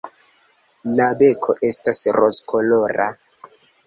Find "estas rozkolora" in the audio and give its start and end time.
1.69-3.07